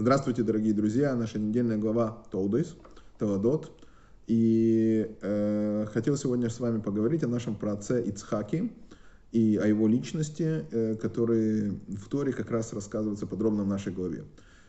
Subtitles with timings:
[0.00, 1.14] Здравствуйте, дорогие друзья!
[1.14, 2.74] Наша недельная глава Толдейс,
[3.18, 3.70] Таладот.
[4.26, 8.72] И э, хотел сегодня с вами поговорить о нашем праотце Ицхаке
[9.30, 14.24] и о его личности, э, который в Торе как раз рассказывается подробно в нашей главе.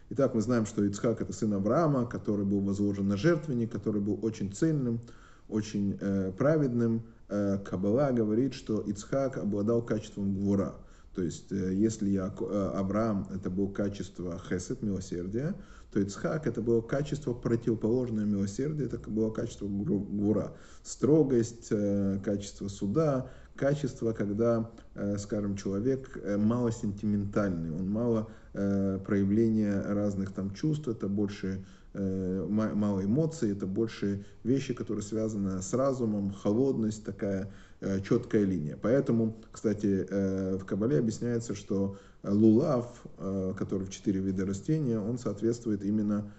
[0.10, 4.20] Итак, мы знаем, что Ицхак это сын Авраама, который был возложен на жертвенник, который был
[4.24, 5.00] очень цельным,
[5.48, 7.04] очень э, праведным.
[7.30, 10.76] Э, Кабала говорит, что Ицхак обладал качеством гвура–
[11.14, 15.56] то есть, э, если я, э, Авраам это было качество хесед, милосердия,
[15.92, 20.54] то Ицхак это было качество противоположное милосердию, это было качество гура.
[20.84, 24.72] Строгость, э, качество суда, качество, когда,
[25.18, 31.64] скажем, человек мало сентиментальный, он мало проявления разных там чувств, это больше
[31.94, 37.52] мало эмоций, это больше вещи, которые связаны с разумом, холодность такая,
[37.84, 38.78] Э, четкая линия.
[38.80, 45.18] Поэтому, кстати, э, в Кабале объясняется, что лулав, э, который в четыре вида растения, он
[45.18, 46.32] соответствует именно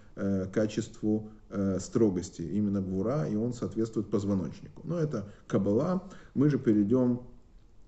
[0.53, 1.31] качеству
[1.79, 4.83] строгости, именно гвура, и он соответствует позвоночнику.
[4.85, 6.07] Но это Кабала.
[6.35, 7.23] Мы же перейдем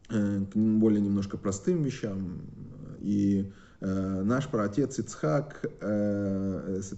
[0.08, 2.40] к более немножко простым вещам.
[3.00, 5.62] И наш праотец Ицхак,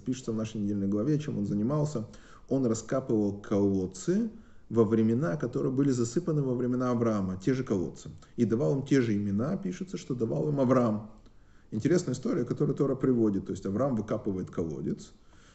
[0.05, 2.05] пишется в нашей недельной главе, чем он занимался.
[2.49, 4.29] Он раскапывал колодцы,
[4.69, 8.09] во времена, которые были засыпаны во времена Авраама, те же колодцы.
[8.35, 11.09] И давал им те же имена, пишется, что давал им Авраам.
[11.71, 13.45] Интересная история, которую Тора приводит.
[13.45, 15.11] То есть Авраам выкапывает колодец,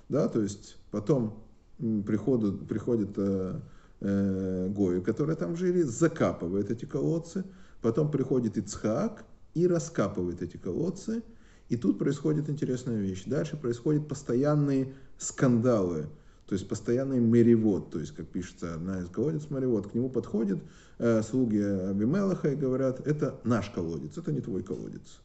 [0.09, 1.43] да, то есть потом
[1.79, 3.61] приходят, приходят э,
[4.01, 7.45] э, Гои, которые там жили, закапывает эти колодцы,
[7.81, 11.23] потом приходит Ицхак и раскапывает эти колодцы,
[11.69, 13.25] и тут происходит интересная вещь.
[13.27, 16.09] Дальше происходят постоянные скандалы
[16.53, 20.63] то есть постоянный мэревод, то есть, как пишется, одна из колодец мэревод, к нему подходят
[20.99, 25.21] э, слуги Абимелаха и говорят, это наш колодец, это не твой колодец.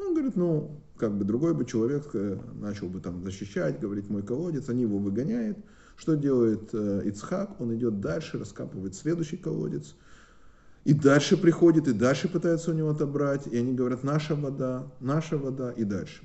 [0.00, 4.24] Он говорит, ну, как бы другой бы человек э, начал бы там защищать, говорить, мой
[4.24, 5.56] колодец, они его выгоняют.
[5.96, 7.60] Что делает э, Ицхак?
[7.60, 9.94] Он идет дальше, раскапывает следующий колодец,
[10.86, 15.36] и дальше приходит, и дальше пытается у него отобрать, и они говорят, наша вода, наша
[15.36, 16.22] вода, и дальше.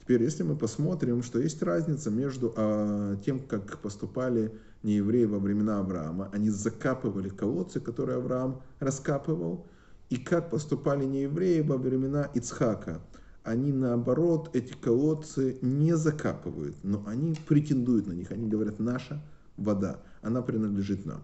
[0.00, 4.50] Теперь, если мы посмотрим, что есть разница между а, тем, как поступали
[4.82, 9.66] неевреи во времена Авраама, они закапывали колодцы, которые Авраам раскапывал,
[10.08, 13.02] и как поступали неевреи во времена Ицхака.
[13.42, 18.32] Они наоборот эти колодцы не закапывают, но они претендуют на них.
[18.32, 19.22] Они говорят, наша
[19.58, 21.22] вода, она принадлежит нам.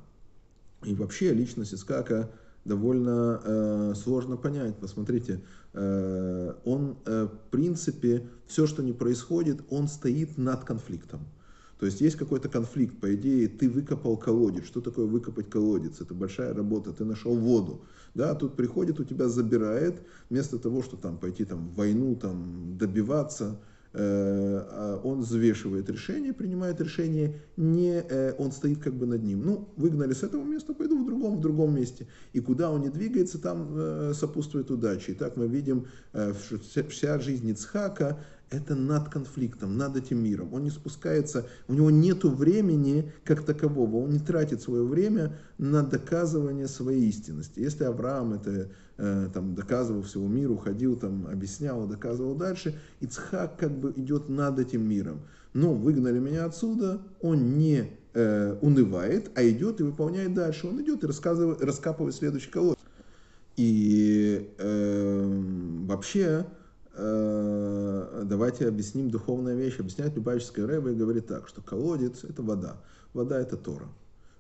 [0.83, 2.29] И вообще личность Ицхака
[2.65, 4.77] довольно э, сложно понять.
[4.77, 5.41] Посмотрите,
[5.73, 11.21] э, он, э, в принципе, все, что не происходит, он стоит над конфликтом.
[11.79, 14.65] То есть есть какой-то конфликт, по идее, ты выкопал колодец.
[14.65, 16.01] Что такое выкопать колодец?
[16.01, 17.83] Это большая работа, ты нашел воду.
[18.15, 23.61] Да, тут приходит, у тебя забирает, вместо того, что там пойти там, войну, там, добиваться,
[23.95, 29.45] он взвешивает решение, принимает решение, не, э, он стоит как бы над ним.
[29.45, 32.09] Ну, выгнали с этого места, пойду в другом, в другом месте.
[32.33, 35.13] И куда он не двигается, там э, сопутствует удача.
[35.13, 35.87] И так мы видим,
[36.89, 38.19] вся жизнь Ицхака
[38.55, 40.53] это над конфликтом, над этим миром.
[40.55, 45.83] Он не спускается, у него нет времени как такового, он не тратит свое время на
[45.83, 47.61] доказывание своей истинности.
[47.61, 53.73] Если Авраам это э, там, доказывал всему миру, ходил, там, объяснял, доказывал дальше, Ицхак как
[53.73, 55.23] бы идет над этим миром.
[55.53, 60.67] Но выгнали меня отсюда, он не э, унывает, а идет и выполняет дальше.
[60.67, 62.79] Он идет и рассказывает, раскапывает следующий колодец.
[63.57, 66.45] И э, вообще
[66.97, 67.84] Э,
[68.25, 69.79] давайте объясним духовная вещь.
[69.79, 72.77] Объясняет Любавическая Рэба и говорит так, что колодец– это вода.
[73.13, 73.89] Вода– это Тора.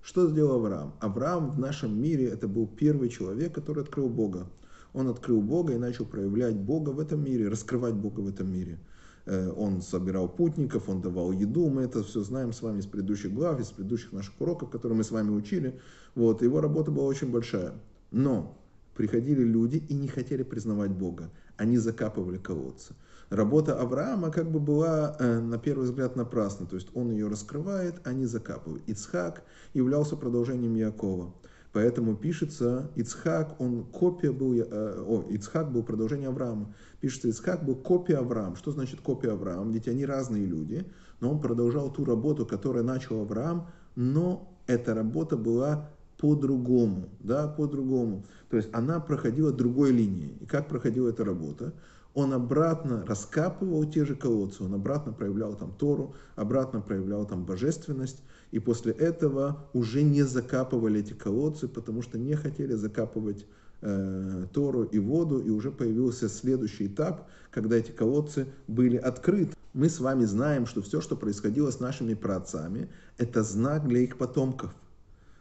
[0.02, 0.94] Что сделал Авраам?
[1.00, 4.46] Авраам в нашем мире– это был первый человек, который открыл Бога.
[4.92, 8.78] Он открыл Бога и начал проявлять Бога в этом мире, раскрывать Бога в этом мире.
[9.26, 13.32] Э, он собирал путников, он давал еду, мы это все знаем с вами из предыдущих
[13.32, 15.80] глав, из предыдущих наших уроков, которые мы с вами учили.
[16.14, 17.74] Вот, его работа была очень большая.
[18.10, 18.56] Но
[18.94, 22.94] приходили люди и не хотели признавать Бога они закапывали колодцы.
[23.30, 26.66] Работа Авраама как бы была, э, на первый взгляд, напрасна.
[26.66, 28.82] То есть он ее раскрывает, а не закапывает.
[28.86, 31.32] Ицхак являлся продолжением Якова.
[31.72, 34.64] Поэтому пишется, Ицхак, он копия был, э,
[35.06, 36.72] о, Ицхак был продолжение Авраама.
[37.00, 38.54] Пишется, Ицхак был копия Авраама.
[38.54, 39.72] Что значит копия Авраама?
[39.72, 40.86] Ведь они разные люди,
[41.20, 43.66] но он продолжал ту работу, которую начал Авраам,
[43.96, 48.24] но эта работа была по-другому, да, по-другому.
[48.48, 50.36] То есть она проходила другой линией.
[50.40, 51.72] И как проходила эта работа?
[52.14, 58.22] Он обратно раскапывал те же колодцы, он обратно проявлял там Тору, обратно проявлял там божественность,
[58.52, 63.46] и после этого уже не закапывали эти колодцы, потому что не хотели закапывать
[63.80, 69.56] э, Тору и воду, и уже появился следующий этап, когда эти колодцы были открыты.
[69.72, 72.88] Мы с вами знаем, что все, что происходило с нашими праотцами,
[73.18, 74.72] это знак для их потомков.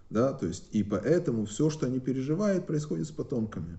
[0.10, 3.78] Да, то есть, и поэтому все, что они переживают, происходит с потомками.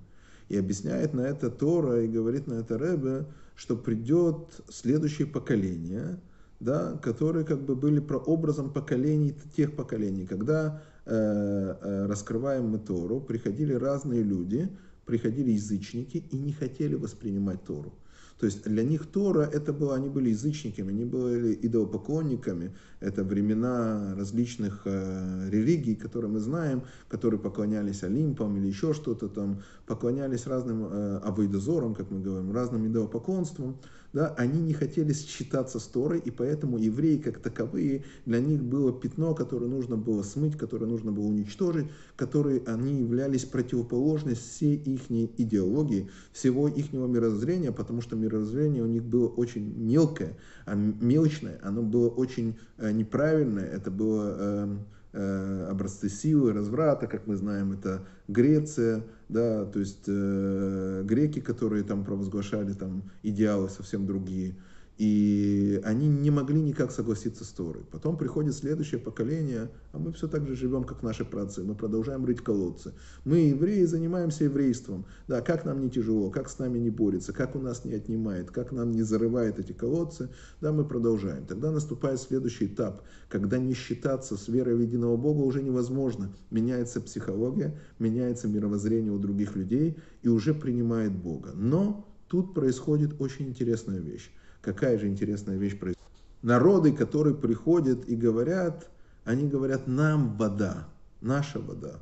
[0.49, 6.21] И объясняет на это Тора и говорит на это Ребе, что придет следующее поколение,
[6.61, 13.21] да, которые как бы были прообразом поколений, тех поколений, когда э, э, раскрываем мы Тору,
[13.21, 14.69] приходили разные люди,
[15.07, 17.93] приходили язычники и не хотели воспринимать Тору.
[18.39, 22.75] То есть для них Тора это было, они были язычниками, они были идолопоклонниками.
[23.01, 29.63] Это времена различных э, религий, которые мы знаем, которые поклонялись Олимпам или еще что-то там,
[29.87, 33.77] поклонялись разным э, авойдозорам, как мы говорим, разным идолопоклонствам
[34.15, 38.93] да, они не хотели считаться с Торой, и поэтому евреи как таковые, для них было
[38.93, 45.11] пятно, которое нужно было смыть, которое нужно было уничтожить, которые они являлись противоположность всей их
[45.11, 51.83] идеологии, всего их мировоззрения, потому что мировоззрение у них было очень мелкое, а мелочное, оно
[51.83, 58.07] было очень э, неправильное, это было эм, э, образцы силы, разврата, как мы знаем, это
[58.29, 64.57] Греция, да, то есть э, греки, которые там провозглашали там идеалы совсем другие.
[64.97, 67.83] И они не могли никак согласиться с Торой.
[67.91, 71.65] Потом приходит следующее поколение, а мы все так же живем, как наши працы.
[71.65, 72.93] Мы продолжаем рыть колодцы.
[73.25, 75.05] Мы, евреи, занимаемся еврейством.
[75.27, 78.53] Да, как нам не тяжело, как с нами не борется, как у нас не отнимает,
[78.53, 80.31] как нам не зарывает эти колодцы.
[80.61, 81.45] Да, мы продолжаем.
[81.45, 86.33] Тогда наступает следующий этап, когда не считаться с верой в единого Бога уже невозможно.
[86.51, 91.51] Меняется психология, меняется мировоззрение у других людей и уже принимает Бога.
[91.53, 94.31] Но тут происходит очень интересная вещь.
[94.65, 96.01] Какая же интересная вещь происходит.
[96.43, 98.89] Народы, которые приходят и говорят,
[99.25, 100.89] они говорят, нам вода,
[101.21, 102.01] наша вода.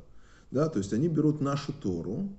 [0.51, 2.29] Да, то есть они берут нашу Тору,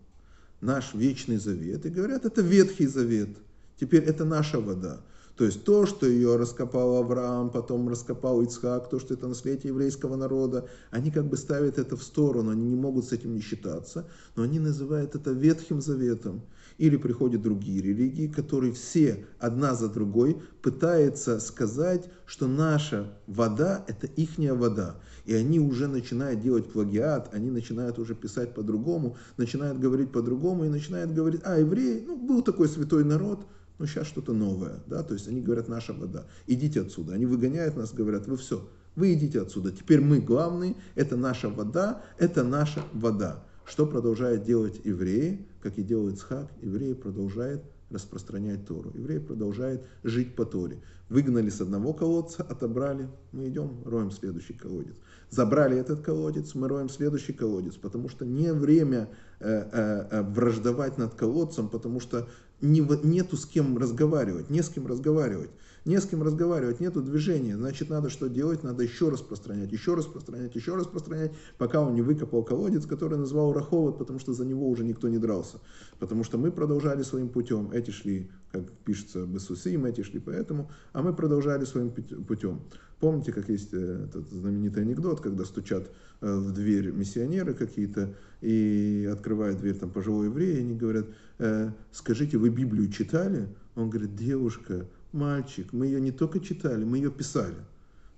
[0.60, 3.36] наш вечный завет и говорят, это Ветхий Завет,
[3.78, 5.00] теперь это наша вода.
[5.36, 10.14] То есть то, что ее раскопал Авраам, потом раскопал Ицхак, то, что это наследие еврейского
[10.14, 14.08] народа, они как бы ставят это в сторону, они не могут с этим не считаться,
[14.36, 16.42] но они называют это Ветхим Заветом.
[16.78, 24.06] Или приходят другие религии, которые все одна за другой пытаются сказать, что наша вода– это
[24.06, 24.96] ихняя вода.
[25.24, 30.68] И они уже начинают делать плагиат, они начинают уже писать по-другому, начинают говорить по-другому и
[30.68, 33.46] начинают говорить, а, евреи, ну, был такой святой народ,
[33.78, 37.14] но сейчас что-то новое, да, то есть они говорят, наша вода, идите отсюда.
[37.14, 42.02] Они выгоняют нас, говорят, вы все, вы идите отсюда, теперь мы главные, это наша вода,
[42.18, 43.44] это наша вода.
[43.64, 48.92] Что продолжают делать евреи, как и делает Схак, евреи продолжают распространять Тору.
[48.94, 50.82] Евреи продолжают жить по Торе.
[51.08, 54.94] Выгнали с одного колодца, отобрали, мы идем, роем следующий колодец.
[55.30, 59.08] Забрали этот колодец, мы роем следующий колодец, потому что не время
[59.40, 62.28] э, э, э враждовать над колодцем, потому что
[62.60, 65.50] не, нету с кем разговаривать, не с кем разговаривать
[65.84, 68.62] не с кем разговаривать, нету движения, значит, надо что делать?
[68.62, 73.98] Надо еще распространять, еще распространять, еще распространять, пока он не выкопал колодец, который назвал Раховод,
[73.98, 75.58] потому что за него уже никто не дрался.
[75.98, 81.02] Потому что мы продолжали своим путем, эти шли, как пишется, Бесусим, эти шли поэтому, а
[81.02, 82.62] мы продолжали своим путем.
[83.00, 85.90] Помните, как есть э, этот знаменитый анекдот, когда стучат
[86.22, 91.06] э, в дверь миссионеры какие-то и открывают дверь там пожилой еврей, и они говорят,
[91.38, 93.48] «Э, скажите, вы Библию читали?
[93.74, 97.56] Он говорит, девушка, мальчик, мы ее не только читали, мы ее писали.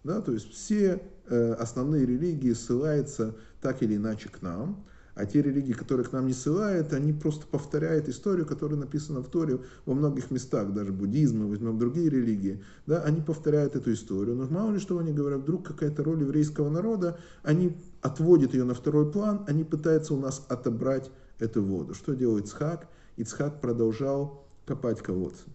[0.02, 4.84] Да, то есть все э, основные религии ссылаются так или иначе к нам,
[5.16, 9.28] а те религии, которые к нам не ссылают, они просто повторяют историю, которая написана в
[9.28, 14.36] Торе во многих местах, даже буддизм, мы возьмем другие религии, да, они повторяют эту историю.
[14.36, 18.74] Но мало ли что они говорят, вдруг какая-то роль еврейского народа, они отводят ее на
[18.74, 21.94] второй план, они пытаются у нас отобрать эту воду.
[21.94, 22.86] Что делает Ицхак?
[23.16, 25.46] Ицхак продолжал копать колодцы.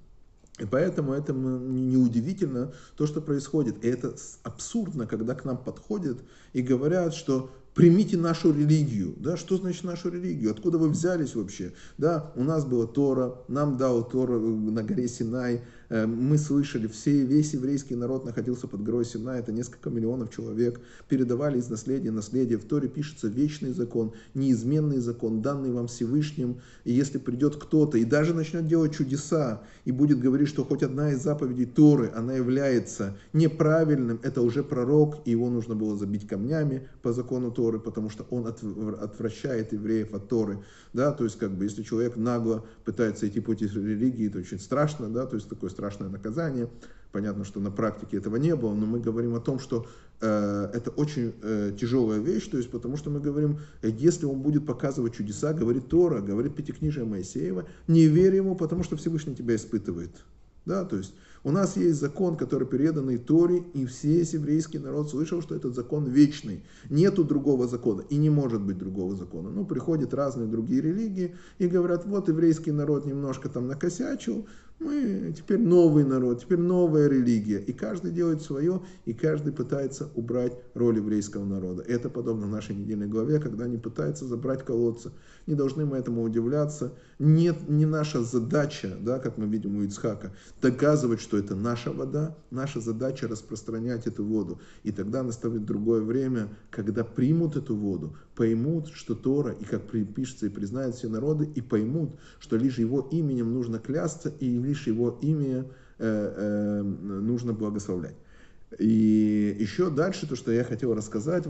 [0.60, 3.84] И поэтому это неудивительно то, что происходит.
[3.84, 6.20] И это абсурдно, когда к нам подходят
[6.54, 9.16] и говорят, что примите нашу религию.
[9.18, 10.52] Да, что значит нашу религию?
[10.52, 11.74] Откуда вы взялись вообще?
[11.98, 17.24] Да, у нас была Тора, нам дал Тора на горе Синай, Э, мы слышали, все,
[17.26, 20.80] весь еврейский народ находился под горой Сина, это несколько миллионов человек,
[21.10, 22.58] передавали из наследия наследие.
[22.58, 26.62] В Торе пишется вечный закон, неизменный закон, данный вам Всевышним.
[26.86, 31.12] И если придет кто-то и даже начнет делать чудеса, и будет говорить, что хоть одна
[31.12, 36.88] из заповедей Торы, она является неправильным, это уже пророк, и его нужно было забить камнями
[37.02, 40.64] по закону Торы, потому что он отвращает евреев от Торы.
[40.94, 41.12] Да?
[41.12, 45.26] То есть, как бы, если человек нагло пытается идти пути религии, это очень страшно, да?
[45.26, 46.70] то есть такое страшное наказание.
[47.12, 49.88] Понятно, что на практике этого не было, но мы говорим о том, что
[50.22, 54.66] э, это очень э, тяжелая вещь, то есть потому что мы говорим, если он будет
[54.66, 60.12] показывать чудеса, говорит Тора, говорит Пятикнижие Моисеева, не верь ему, потому что Всевышний тебя испытывает.
[60.66, 65.42] Да, то есть у нас есть закон, который переданный Торе, и весь еврейский народ слышал,
[65.42, 66.62] что этот закон вечный.
[66.90, 69.50] Нету другого закона, и не может быть другого закона.
[69.50, 74.46] Ну, приходят разные другие религии и говорят, вот еврейский народ немножко там накосячил,
[74.82, 77.60] мы теперь новый народ, теперь новая религия.
[77.60, 81.84] И каждый делает свое, и каждый пытается убрать роль еврейского народа.
[81.84, 85.12] Это подобно нашей недельной главе, когда они пытаются забрать колодцы.
[85.48, 86.94] Не должны мы этому удивляться.
[87.20, 92.36] Нет, не наша задача, да, как мы видим у Ицхака, доказывать, что это наша вода.
[92.50, 94.60] Наша задача распространять эту воду.
[94.84, 99.84] И тогда наставит другое время, когда примут эту воду, поймут, что Тора, и как
[100.16, 104.88] пишется, и признают все народы, и поймут, что лишь его именем нужно клясться, и лишь
[104.88, 105.66] его имя
[106.00, 106.06] э,
[106.38, 108.16] э, нужно благословлять.
[108.80, 111.44] И еще дальше то, что я хотел рассказать,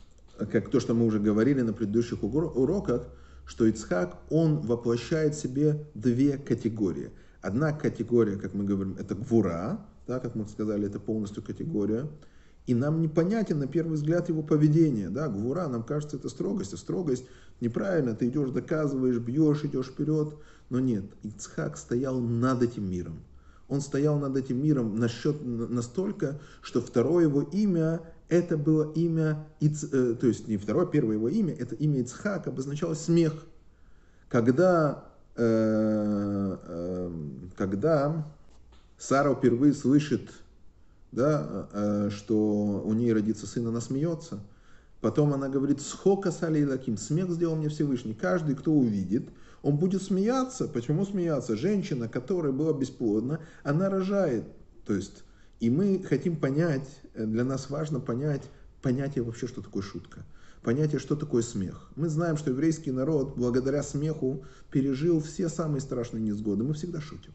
[0.51, 3.07] как то, что мы уже говорили на предыдущих уроках,
[3.45, 7.11] что Ицхак, он воплощает в себе две категории.
[7.41, 12.07] Одна категория, как мы говорим, это гвура, да, как мы сказали, это полностью категория.
[12.67, 15.09] И нам непонятен на первый взгляд его поведение.
[15.09, 16.73] Да, гвура, нам кажется, это строгость.
[16.73, 17.25] А строгость
[17.59, 20.35] неправильно, ты идешь, доказываешь, бьешь, идешь вперед.
[20.69, 23.19] Но нет, Ицхак стоял над этим миром.
[23.67, 29.85] Он стоял над этим миром насчет, настолько, что второе его имя, это было имя, Иц,
[29.91, 33.33] э, то есть не второе, первое его имя, это имя Ицхак обозначало смех.
[34.29, 37.11] Когда, э, э,
[37.57, 38.27] когда
[38.97, 40.29] Сара впервые слышит
[41.11, 44.39] да, э, что у нее родится сын, она смеется.
[45.01, 48.13] Потом она говорит, схока сали лаким, смех сделал мне Всевышний.
[48.13, 49.29] Каждый, кто увидит,
[49.63, 50.67] он будет смеяться.
[50.67, 51.57] Почему смеяться?
[51.57, 54.45] Женщина, которая была бесплодна, она рожает.
[54.85, 55.23] То есть,
[55.59, 58.43] и мы хотим понять, э, для нас важно понять
[58.81, 60.23] понятие вообще, что такое шутка.
[60.63, 61.89] Понятие, что такое смех.
[61.95, 66.63] Мы знаем, что еврейский народ благодаря смеху пережил все самые страшные несгоды.
[66.63, 67.33] Мы всегда шутим.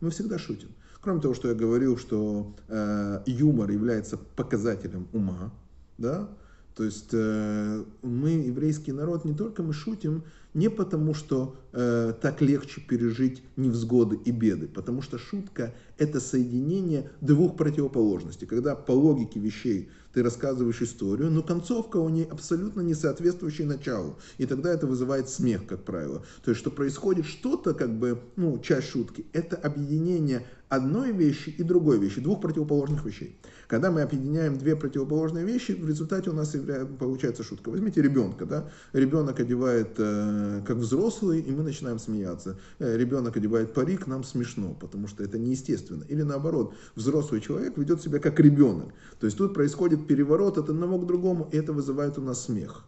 [0.00, 0.68] Мы всегда шутим.
[1.00, 5.50] Кроме того, что я говорил, что э, юмор является показателем ума,
[5.96, 6.28] да,
[6.76, 12.40] то есть э, мы, еврейский народ, не только мы шутим, не потому, что э, так
[12.40, 18.46] легче пережить невзгоды и беды, потому что шутка– это соединение двух противоположностей.
[18.46, 24.18] Когда по логике вещей ты рассказываешь историю, но концовка у нее абсолютно не соответствующая началу.
[24.38, 26.24] И тогда это вызывает смех, как правило.
[26.44, 31.62] То есть, что происходит что-то, как бы, ну, часть шутки, это объединение одной вещи и
[31.62, 33.38] другой вещи, двух противоположных вещей.
[33.66, 36.56] Когда мы объединяем две противоположные вещи, в результате у нас
[36.98, 37.70] получается шутка.
[37.70, 38.70] Возьмите ребенка, да?
[38.92, 42.58] Ребенок одевает э, как взрослый, и мы начинаем смеяться.
[42.78, 46.04] Э, ребенок одевает парик, нам смешно, потому что это неестественно.
[46.08, 48.92] Или наоборот, взрослый человек ведет себя как ребенок.
[49.18, 52.84] То есть тут происходит переворот от одного к другому, и это вызывает у нас смех.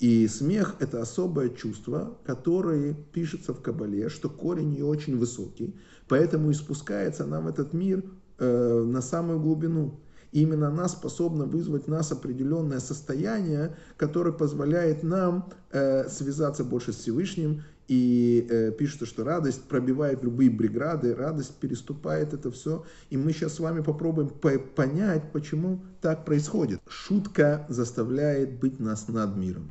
[0.00, 5.74] И смех– это особое чувство, которое пишется в Кабале, что корень ее очень высокий,
[6.06, 8.04] поэтому и спускается нам этот мир
[8.38, 9.98] э, на самую глубину.
[10.32, 16.96] Именно она способна вызвать в нас определенное состояние, которое позволяет нам э, связаться больше с
[16.96, 17.62] Всевышним.
[17.88, 22.84] И э, пишется, что радость пробивает любые бригады, радость переступает это все.
[23.08, 26.80] И мы сейчас с вами попробуем по понять, почему так происходит.
[26.86, 29.70] Шутка заставляет быть нас над миром.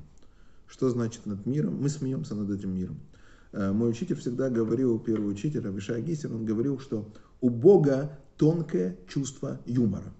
[0.68, 1.80] Что значит над миром?
[1.80, 3.00] Мы смеемся над этим миром.
[3.52, 7.08] Э, мой учитель всегда говорил, первый учитель, Авишай Гисер, он говорил, что
[7.40, 10.12] у Бога тонкое чувство юмора.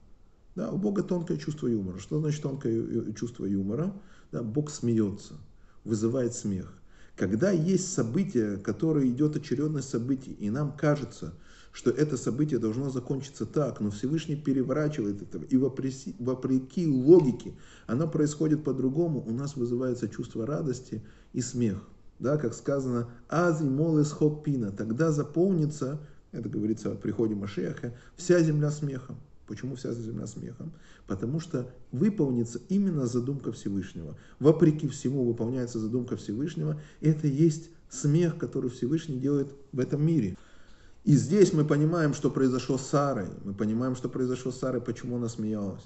[0.58, 2.00] Да, у Бога тонкое чувство юмора.
[2.00, 3.94] Что значит тонкое чувство юмора?
[4.32, 5.36] Да, Бог смеется,
[5.84, 6.74] вызывает смех.
[7.16, 11.36] Когда есть событие, которое идет очередность событий, и нам кажется,
[11.72, 17.54] что это событие должно закончиться так, но Всевышний переворачивает это, и вопреки, вопреки логике
[17.86, 21.88] оно происходит по-другому, у нас вызывается чувство радости и смех.
[22.18, 26.00] Да, как сказано, ази молес хоппина, тогда заполнится,
[26.32, 29.20] это говорится о приходе Машеха, вся земля смехом.
[29.48, 30.74] Почему вся земля смехом?
[31.08, 34.18] Потому что выполнится именно задумка Всевышнего.
[34.40, 36.80] Вопреки всему выполняется задумка Всевышнего.
[37.00, 40.38] Это есть смех, который Всевышний делает в этом мире.
[41.06, 43.30] И здесь мы понимаем, что произошло с Сарой.
[43.46, 45.84] Мы понимаем, что произошло с Сарой, почему она смеялась.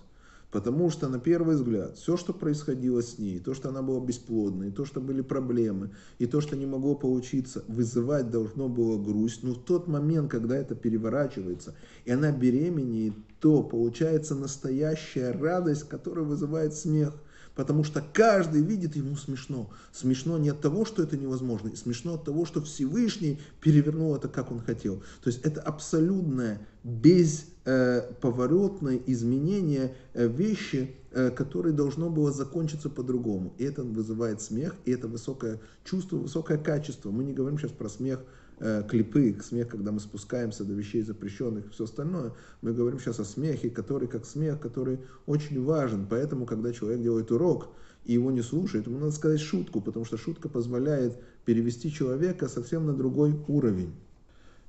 [0.52, 4.72] Потому что на первый взгляд все, что происходило с ней, то, что она была бесплодной,
[4.72, 9.44] то, что были проблемы, и то, что не могло получиться, вызывать должно было грусть.
[9.44, 16.26] Но в тот момент, когда это переворачивается, и она беременеет, то получается настоящая радость, которая
[16.26, 17.14] вызывает смех.
[17.56, 19.70] Потому что каждый видит ему смешно.
[19.92, 24.28] Смешно не от того, что это невозможно, и смешно от того, что Всевышний перевернул это,
[24.30, 24.98] как он хотел.
[25.22, 33.54] То есть это абсолютное без поворотное изменение э, вещи, э, которые должно было закончиться по-другому.
[33.60, 37.12] И это вызывает смех, и это высокое чувство, высокое качество.
[37.12, 38.24] Мы не говорим сейчас про смех
[38.60, 42.34] э, клипы, смех, когда мы спускаемся до вещей запрещенных и все остальное.
[42.62, 46.08] Мы говорим сейчас о смехе, который как смех, который очень важен.
[46.10, 47.70] Поэтому, когда человек делает урок,
[48.06, 52.88] и его не слушает, ему надо сказать шутку, потому что шутка позволяет перевести человека совсем
[52.88, 53.94] на другой уровень.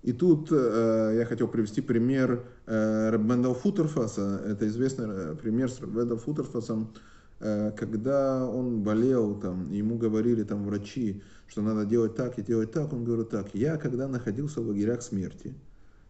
[0.02, 4.42] И тут э, я хотел привести пример э, Раббендал Футерфаса.
[4.44, 6.92] Это известный э, пример с Раббендал Футерфасом,
[7.38, 12.72] э, когда он болел, там, ему говорили там врачи, что надо делать так и делать
[12.72, 12.92] так.
[12.92, 15.54] Он говорит так, я когда находился в лагерях смерти,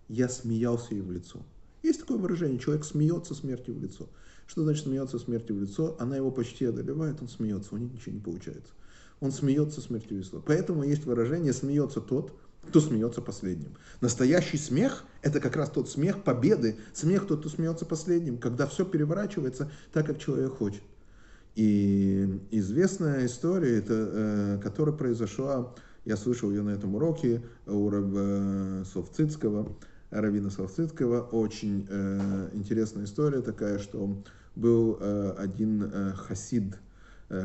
[0.08, 1.40] я смеялся ей в лицо.
[1.82, 4.08] Есть такое выражение, человек смеется смертью в лицо.
[4.46, 5.96] Что значит смеется смертью в лицо?
[5.98, 8.72] Она его почти одолевает, он смеется, у них ничего не получается.
[9.20, 10.42] Он смеется смертью в лицо.
[10.46, 12.32] Поэтому есть выражение «смеется тот,
[12.68, 13.76] кто смеется последним.
[14.00, 18.84] Настоящий смех– это как раз тот смех победы, смех тот, кто смеется последним, когда все
[18.84, 20.82] переворачивается так, как человек хочет.
[21.54, 28.84] И известная история, это, э, которая произошла, я слышал ее на этом уроке у Раба
[28.84, 29.76] Совцицкого,
[30.10, 34.22] Равина Совцицкого, очень э, интересная история такая, что
[34.56, 36.78] был э, один э, хасид, э,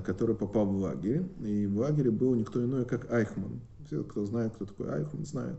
[0.05, 3.61] который попал в лагерь, и в лагере был никто иной, как Айхман.
[3.85, 5.57] Все, кто знает, кто такой Айхман, знает.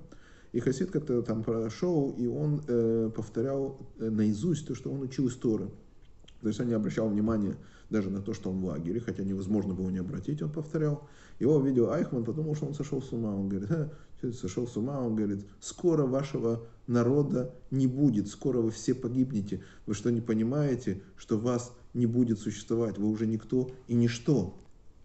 [0.52, 5.28] И Хасид как-то там прошел, и он э, повторял э, наизусть то, что он учил
[5.28, 5.37] из.
[5.38, 7.56] То есть он не обращал внимания
[7.90, 11.08] даже на то, что он в лагере, хотя невозможно было не обратить, он повторял.
[11.38, 13.35] Его увидел Айхман, подумал, что он сошел с ума.
[13.35, 13.90] Он говорит, э,
[14.22, 19.62] сошел с ума, он говорит, скоро вашего народа не будет, скоро вы все погибнете.
[19.87, 24.54] Вы что, не понимаете, что вас не будет существовать, вы уже никто и ничто.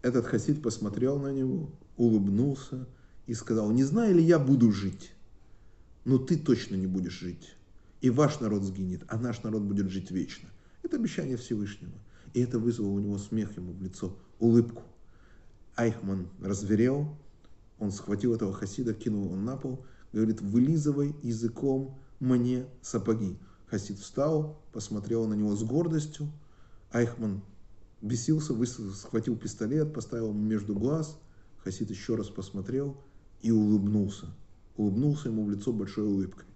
[0.02, 2.86] Этот хасид посмотрел на него, улыбнулся,
[3.26, 5.12] и сказал, не знаю ли я буду жить,
[6.04, 7.54] но ты точно не будешь жить.
[8.00, 10.48] И ваш народ сгинет, а наш народ будет жить вечно.
[10.82, 11.94] Это обещание Всевышнего.
[12.34, 14.82] И это вызвало у него смех ему в лицо, улыбку.
[15.76, 17.16] Айхман разверел,
[17.78, 23.36] он схватил этого хасида, кинул его на пол, говорит, вылизывай языком мне сапоги.
[23.66, 26.30] Хасид встал, посмотрел на него с гордостью.
[26.92, 27.42] Айхман
[28.00, 28.54] бесился,
[28.94, 31.18] схватил пистолет, поставил ему между глаз.
[31.64, 32.96] Хасид еще раз посмотрел
[33.42, 34.26] и улыбнулся.
[34.76, 36.46] Улыбнулся ему в лицо большой улыбкой.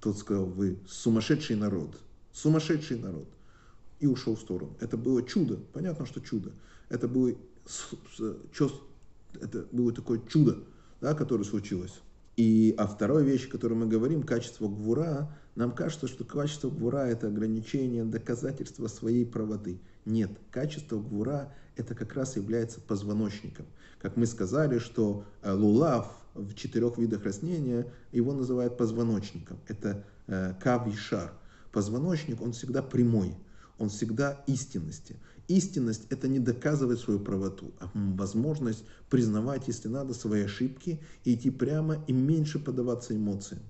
[0.00, 1.96] Тот сказал, вы сумасшедший народ,
[2.32, 3.28] сумасшедший народ.
[4.00, 4.76] И ушел в сторону.
[4.80, 6.52] Это было чудо, понятно, что чудо.
[6.88, 7.34] Это было,
[9.40, 10.58] это было такое чудо,
[11.00, 12.00] да, которое случилось.
[12.36, 17.06] И о второй вещи, о которой мы говорим, качество гвура, нам кажется, что качество гвура–
[17.08, 19.80] это ограничение, доказательство своей правоты.
[20.06, 23.66] Нет, качество гвура– это как раз является позвоночником.
[24.00, 29.58] Как мы сказали, что э, лулав в четырех видах растения, его называют позвоночником.
[29.68, 31.32] Это э, кав и шар.
[31.70, 33.34] Позвоночник, он всегда прямой,
[33.82, 35.16] он всегда истинности.
[35.48, 41.50] Истинность– это не доказывать свою правоту, а возможность признавать, если надо, свои ошибки и идти
[41.50, 43.60] прямо и меньше поддаваться эмоциям.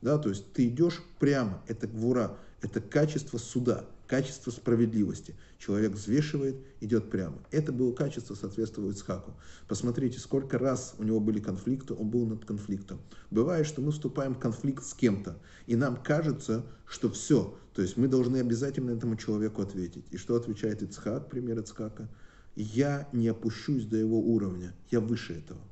[0.00, 5.34] Да, то есть ты идешь прямо, это гвура, это качество суда, качество справедливости.
[5.58, 7.38] Человек взвешивает, идет прямо.
[7.50, 9.32] Это было качество, соответствует Исхаку.
[9.66, 13.00] Посмотрите, сколько раз у него были конфликты, он был над конфликтом.
[13.30, 17.96] Бывает, что мы вступаем в конфликт с кем-то, и нам кажется, что все, то есть
[17.96, 20.04] мы должны обязательно этому человеку ответить.
[20.10, 22.10] И что отвечает Ицхак, пример Ицхака?
[22.54, 25.62] Я не опущусь до его уровня, я выше этого.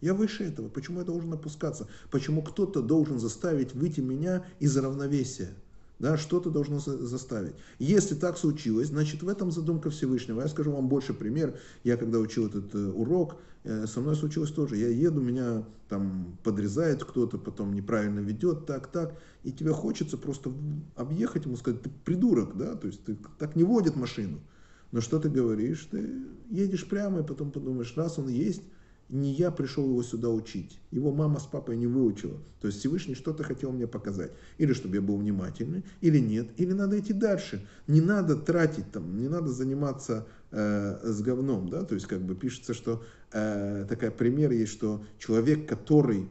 [0.00, 0.70] Я выше этого.
[0.70, 1.86] Почему я должен опускаться?
[2.10, 5.50] Почему кто-то должен заставить выйти меня из равновесия?
[6.00, 7.52] Да, что-то должно заставить.
[7.78, 10.40] Если так случилось, значит в этом задумка Всевышнего.
[10.40, 11.58] Я скажу вам больше пример.
[11.84, 14.78] Я когда учил этот э, урок, э, со мной случилось тоже.
[14.78, 19.20] Я еду, меня там подрезает кто-то, потом неправильно ведет, так, так.
[19.42, 20.50] И тебе хочется просто
[20.96, 24.40] объехать ему, сказать, ты придурок, да, то есть ты так не водит машину.
[24.92, 25.86] Но что ты говоришь?
[25.90, 28.62] Ты едешь прямо и потом подумаешь, раз он есть,
[29.10, 30.78] не я пришел его сюда учить.
[30.90, 32.38] Его мама с папой не выучила.
[32.60, 34.32] То есть Всевышний что-то хотел мне показать.
[34.58, 36.48] Или чтобы я был внимательный, или нет.
[36.56, 37.66] Или надо идти дальше.
[37.86, 41.68] Не надо тратить там, не надо заниматься э, с говном.
[41.68, 41.84] Да?
[41.84, 46.28] То есть как бы пишется, что э, такая пример есть, что человек, который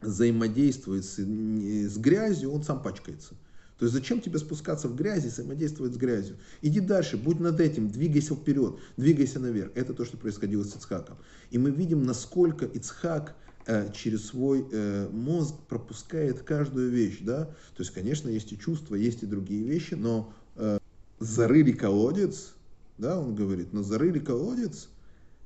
[0.00, 3.34] взаимодействует с, с грязью, он сам пачкается.
[3.80, 6.36] То есть зачем тебе спускаться в грязь и взаимодействовать с грязью?
[6.60, 9.72] Иди дальше, будь над этим, двигайся вперед, двигайся наверх.
[9.74, 11.16] Это то, что происходило с Ицхаком.
[11.50, 17.20] И мы видим, насколько Ицхак э, через свой э, мозг пропускает каждую вещь.
[17.22, 17.46] Да?
[17.74, 20.78] То есть, конечно, есть и чувства, есть и другие вещи, но э,
[21.18, 22.52] зарыли колодец,
[22.98, 24.88] да, он говорит, но зарыли колодец,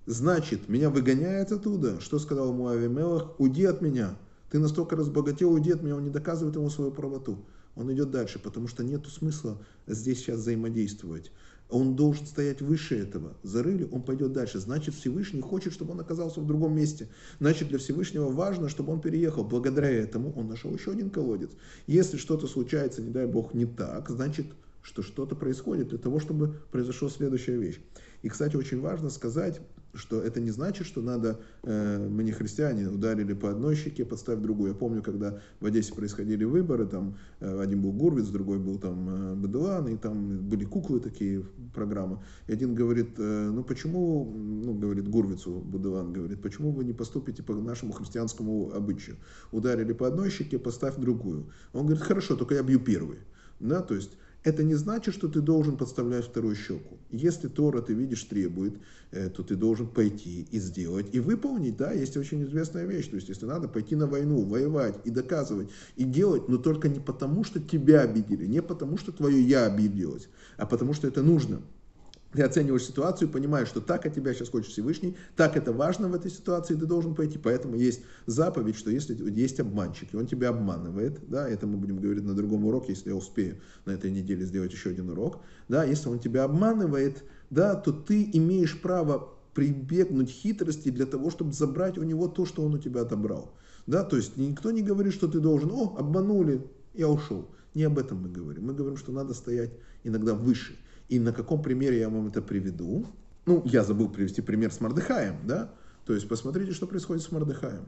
[0.06, 2.00] значит, меня выгоняет оттуда.
[2.00, 3.38] Что сказал ему Авимелах?
[3.38, 4.16] Уйди от меня.
[4.50, 5.94] Ты настолько разбогател, уйди от меня.
[5.94, 7.38] Он не доказывает ему свою правоту.
[7.76, 11.32] Он идет дальше, потому что нет смысла здесь сейчас взаимодействовать.
[11.70, 13.36] Он должен стоять выше этого.
[13.42, 14.58] Зарыли, он пойдет дальше.
[14.58, 17.08] Значит, Всевышний хочет, чтобы он оказался в другом месте.
[17.40, 19.44] Значит, для Всевышнего важно, чтобы он переехал.
[19.44, 21.50] Благодаря этому он нашел еще один колодец.
[21.86, 24.46] Если что-то случается, не дай Бог, не так, значит,
[24.82, 27.80] что что-то происходит для того, чтобы произошла следующая вещь.
[28.22, 29.60] И, кстати, очень важно сказать,
[29.94, 34.40] что это не значит, что надо, э, мы не христиане, ударили по одной щеке, подставь
[34.40, 34.70] другую.
[34.70, 39.08] Я помню, когда в Одессе происходили выборы, там э, один был Гурвиц, другой был там
[39.08, 42.18] э, Бадуан, и там были куклы такие, программы.
[42.46, 47.42] И один говорит, э, ну почему, ну говорит Гурвицу, Бадуан говорит, почему вы не поступите
[47.42, 49.16] по нашему христианскому обычаю?
[49.52, 51.46] Ударили по одной щеке, поставь другую.
[51.72, 53.18] Он говорит, хорошо, только я бью первый.
[53.60, 54.12] Да, то есть
[54.44, 56.98] это не значит, что ты должен подставлять вторую щеку.
[57.10, 58.74] Если Тора, ты видишь, требует,
[59.10, 61.78] э, то ты должен пойти и сделать, и выполнить.
[61.78, 63.08] Да, есть очень известная вещь.
[63.08, 67.00] То есть, если надо пойти на войну, воевать и доказывать, и делать, но только не
[67.00, 70.28] потому, что тебя обидели, не потому, что твое «я» обиделось,
[70.58, 71.62] а потому, что это нужно
[72.34, 76.14] ты оцениваешь ситуацию, понимаешь, что так от тебя сейчас хочет Всевышний, так это важно в
[76.14, 77.38] этой ситуации, ты должен пойти.
[77.38, 81.98] Поэтому есть заповедь, что если есть обманщик, и он тебя обманывает, да, это мы будем
[81.98, 85.84] говорить на другом уроке, если я успею на этой неделе сделать еще один урок, да,
[85.84, 91.98] если он тебя обманывает, да, то ты имеешь право прибегнуть хитрости для того, чтобы забрать
[91.98, 93.54] у него то, что он у тебя отобрал.
[93.86, 97.48] Да, то есть никто не говорит, что ты должен, о, обманули, я ушел.
[97.74, 98.66] Не об этом мы говорим.
[98.66, 99.70] Мы говорим, что надо стоять
[100.04, 100.76] иногда выше.
[101.08, 103.06] И на каком примере я вам это приведу?
[103.46, 105.72] Ну, я забыл привести пример с Мардыхаем, да?
[106.06, 107.84] То есть посмотрите, что происходит с Мардыхаем.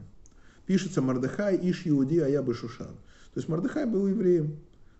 [0.65, 2.95] Пишется Мардыхай, Иш Иуди, а я бы Шушан.
[3.33, 4.57] То есть Мардыхай был евреем.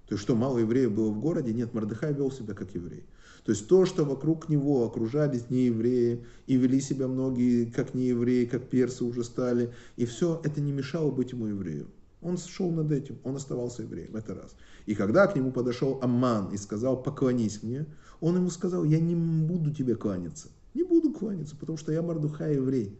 [0.08, 1.54] То есть что, мало евреев было в городе?
[1.54, 3.04] Нет, Мардыхай вел себя как еврей.
[3.44, 8.70] То есть то, что вокруг него окружались неевреи и вели себя многие как неевреи, как
[8.70, 11.88] персы уже стали, и все это не мешало быть ему евреем.
[12.22, 14.56] Он шел над этим, он оставался евреем, это раз.
[14.86, 17.86] И когда к нему подошел Амман и сказал, поклонись мне,
[18.20, 20.50] он ему сказал, я не буду тебе кланяться.
[20.74, 22.98] Не буду кланяться, потому что я Мардуха еврей.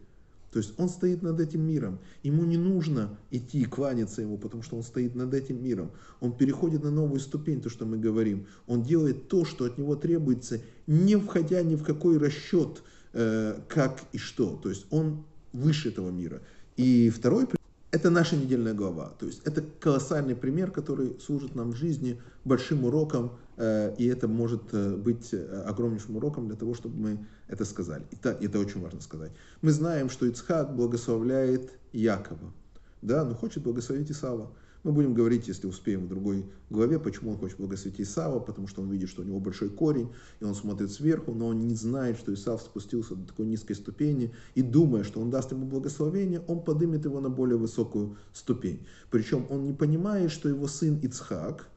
[0.52, 1.98] То есть он стоит над этим миром.
[2.22, 5.90] Ему не нужно идти и кланяться ему, потому что он стоит над этим миром.
[6.20, 8.46] Он переходит на новую ступень, то, что мы говорим.
[8.66, 14.02] Он делает то, что от него требуется, не входя ни в какой расчет, э, как
[14.12, 14.56] и что.
[14.56, 16.40] То есть он выше этого мира.
[16.76, 17.46] И второй
[17.90, 19.12] это наша недельная глава.
[19.18, 24.28] То есть это колоссальный пример, который служит нам в жизни большим уроком, э, и это
[24.28, 28.04] может э, быть э, огромнейшим уроком для того, чтобы мы это сказали.
[28.10, 29.32] И так, это очень важно сказать.
[29.62, 32.52] Мы знаем, что Ицхак благословляет Якова,
[33.00, 34.50] да, но хочет благословить Исава.
[34.84, 38.82] Мы будем говорить, если успеем, в другой главе, почему он хочет благословить Исава, потому что
[38.82, 40.08] он видит, что у него большой корень,
[40.40, 44.32] и он смотрит сверху, но он не знает, что Исав спустился до такой низкой ступени,
[44.54, 48.86] и думая, что он даст ему благословение, он поднимет его на более высокую ступень.
[49.10, 51.68] Причем он не понимает, что его сын Ицхак,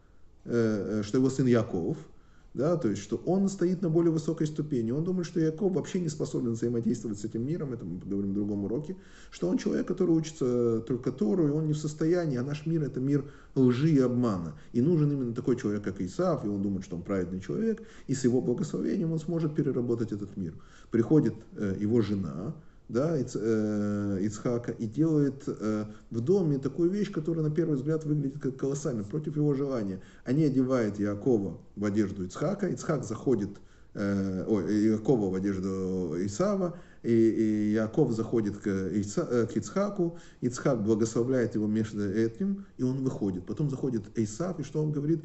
[0.45, 1.97] э, э, что его сын Яков–
[2.53, 4.91] да, то есть, что он стоит на более высокой ступени.
[4.91, 8.33] Он думает, что Яков вообще не способен взаимодействовать с этим миром, это мы поговорим в
[8.33, 8.97] другом уроке,
[9.31, 12.83] что он человек, который учится только Тору, и он не в состоянии, а наш мир
[12.83, 13.23] это мир
[13.55, 14.53] лжи и обмана.
[14.73, 18.13] И нужен именно такой человек, как Исаав, и он думает, что он праведный человек, и
[18.13, 20.53] с его благословением он сможет переработать этот мир.
[20.91, 22.53] Приходит э, его жена,
[22.91, 28.04] да, Иц, э, Ицхака и делает э, в доме такую вещь, которая на первый взгляд
[28.06, 30.01] выглядит как колоссально, против его желания.
[30.25, 33.49] Они одевают Якова в одежду Ицхака, Ицхак заходит,
[33.93, 40.19] э, ой, Якова в одежду Исава, и, и Яков заходит к, Иса, э, к Ицхаку,
[40.41, 43.45] Ицхак благословляет его между этим, и он выходит.
[43.45, 45.23] Потом заходит Исав, и что он говорит?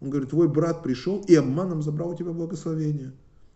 [0.00, 3.12] Он говорит, твой брат пришел и обманом забрал у тебя благословение.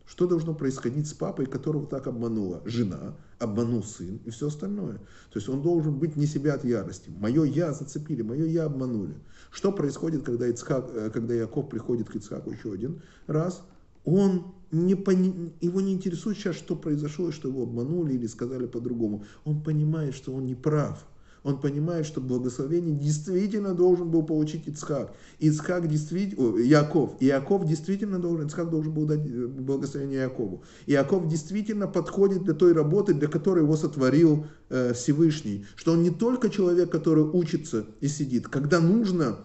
[0.08, 4.94] Что должно происходить с папой, которого так обманула жена, обманул сын и все остальное?
[4.94, 7.10] То есть он должен быть не себя от ярости.
[7.10, 9.14] Мое я зацепили, мое я обманули.
[9.50, 13.62] Что происходит, когда, Ицхак, э, когда Яков приходит к Ицхаку еще один раз?
[14.06, 15.52] Он не пони...
[15.60, 19.24] его не интересует сейчас, что произошло, что его обманули или сказали по-другому.
[19.44, 21.06] Он понимает, что он не прав
[21.42, 25.12] он понимает, что благословение действительно должен был получить Ицхак.
[25.38, 30.62] Ицхак действительно, Яков, и Яков действительно должен, Ицхак должен был дать э, благословение Якову.
[30.86, 35.64] И Яков действительно подходит для той работы, для которой его сотворил э, Всевышний.
[35.76, 38.48] Что он не только человек, который учится и сидит.
[38.48, 39.38] Когда нужно,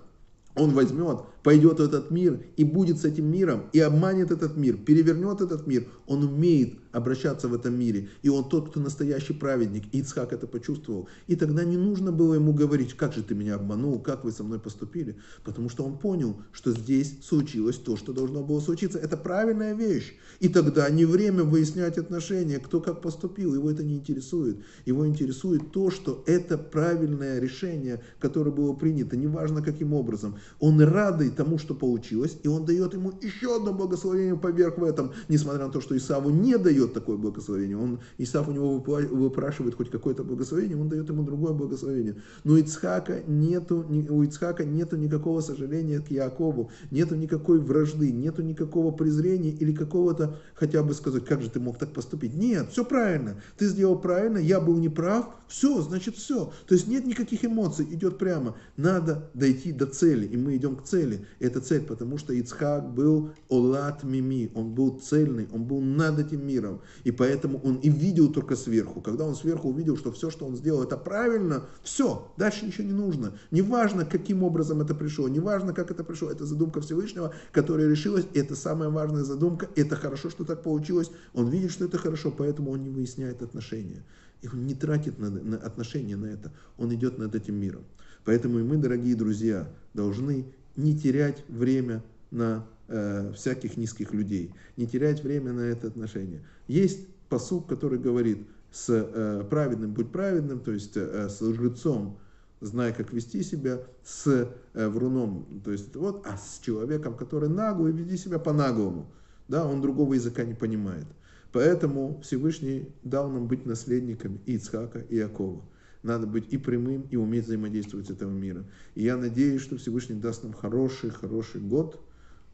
[0.56, 4.78] он возьмет пойдет в этот мир и будет с этим миром, и обманет этот мир,
[4.78, 8.10] перевернет этот мир, он умеет обращаться в этом мире.
[8.22, 9.84] И он тот, кто настоящий праведник.
[9.92, 11.10] И Ицхак это почувствовал.
[11.28, 14.44] И тогда не нужно было ему говорить, как же ты меня обманул, как вы со
[14.44, 15.18] мной поступили.
[15.44, 19.00] Потому что он понял, что здесь случилось то, что должно было случиться.
[19.00, 20.14] Это правильная вещь.
[20.40, 23.56] И тогда не время выяснять отношения, кто как поступил.
[23.56, 24.58] Его это не интересует.
[24.86, 30.38] Его интересует то, что это правильное решение, которое было принято, неважно каким образом.
[30.60, 35.12] Он радый тому, что получилось, и он дает ему еще одно благословение поверх в этом,
[35.30, 37.78] несмотря на то, что Исаву не дает такое благословение.
[37.78, 42.16] Он, Исаф у него выпрашивает хоть какое-то благословение, он дает ему другое благословение.
[42.44, 48.92] Но Ицхака нету, у Ицхака нету никакого сожаления к Якову, нету никакой вражды, нету никакого
[48.92, 52.34] презрения или какого-то, хотя бы сказать, как же ты мог так поступить.
[52.34, 56.52] Нет, все правильно, ты сделал правильно, я был неправ, все, значит все.
[56.68, 58.56] То есть нет никаких эмоций, идет прямо.
[58.78, 61.23] Надо дойти до цели, и мы идем к цели.
[61.40, 66.46] Это цель, потому что Ицхак был Олат Мими, он был цельный, он был над этим
[66.46, 66.82] миром.
[67.04, 69.02] И поэтому он и видел только сверху.
[69.02, 72.94] Когда он сверху увидел, что все, что он сделал, это правильно, все, дальше ничего не
[72.94, 73.34] нужно.
[73.52, 78.56] Неважно, каким образом это пришло, неважно, как это пришло, это задумка Всевышнего, которая решилась, это
[78.56, 81.12] самая важная задумка, это хорошо, что так получилось.
[81.34, 84.04] Он видит, что это хорошо, поэтому он не выясняет отношения.
[84.42, 87.84] И он не тратит на, на отношения на это, он идет над этим миром.
[88.26, 94.88] Поэтому и мы, дорогие друзья, должны не терять время на э, всяких низких людей, не
[94.88, 96.42] терять время на это отношение.
[96.68, 102.18] Есть посук, который говорит, с э, праведным будь праведным, то есть э, с лжецом
[102.60, 107.92] знай, как вести себя, с э, вруном, то есть вот, а с человеком, который наглый,
[107.92, 109.12] веди себя по-наглому.
[109.48, 111.06] Да, он другого языка не понимает.
[111.52, 115.62] Поэтому Всевышний дал нам быть наследниками Ицхака, и Якова.
[116.04, 118.66] Надо быть и прямым, и уметь взаимодействовать с этим миром.
[118.94, 122.00] И я надеюсь, что Всевышний даст нам хороший, хороший год,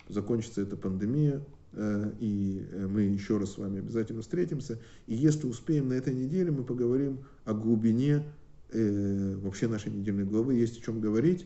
[0.07, 4.79] закончится эта пандемия, э, и э, мы еще раз с вами обязательно встретимся.
[5.07, 8.23] И если успеем на этой неделе, мы поговорим о глубине
[8.71, 10.53] э, вообще нашей недельной главы.
[10.53, 11.45] Есть о чем говорить.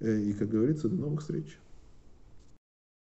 [0.00, 1.56] И, как говорится, до новых встреч.